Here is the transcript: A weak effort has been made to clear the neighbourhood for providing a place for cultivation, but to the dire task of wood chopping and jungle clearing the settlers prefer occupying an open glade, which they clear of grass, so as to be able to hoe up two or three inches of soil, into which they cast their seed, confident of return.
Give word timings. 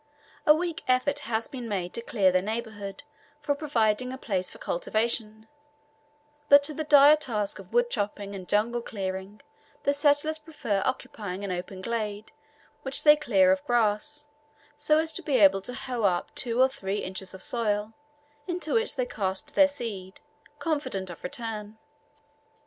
A 0.47 0.55
weak 0.55 0.83
effort 0.87 1.19
has 1.29 1.47
been 1.47 1.67
made 1.69 1.93
to 1.93 2.01
clear 2.01 2.31
the 2.31 2.41
neighbourhood 2.41 3.03
for 3.39 3.53
providing 3.53 4.11
a 4.11 4.17
place 4.17 4.49
for 4.49 4.57
cultivation, 4.57 5.47
but 6.49 6.63
to 6.63 6.73
the 6.73 6.83
dire 6.83 7.15
task 7.15 7.59
of 7.59 7.71
wood 7.71 7.91
chopping 7.91 8.33
and 8.33 8.49
jungle 8.49 8.81
clearing 8.81 9.41
the 9.83 9.93
settlers 9.93 10.39
prefer 10.39 10.81
occupying 10.85 11.43
an 11.43 11.51
open 11.51 11.83
glade, 11.83 12.31
which 12.81 13.03
they 13.03 13.15
clear 13.15 13.51
of 13.51 13.63
grass, 13.65 14.25
so 14.75 14.97
as 14.97 15.13
to 15.13 15.21
be 15.21 15.37
able 15.37 15.61
to 15.61 15.73
hoe 15.75 16.01
up 16.01 16.33
two 16.33 16.59
or 16.59 16.67
three 16.67 17.03
inches 17.03 17.35
of 17.35 17.43
soil, 17.43 17.93
into 18.47 18.73
which 18.73 18.95
they 18.95 19.05
cast 19.05 19.53
their 19.53 19.67
seed, 19.67 20.19
confident 20.57 21.11
of 21.11 21.23
return. 21.23 21.77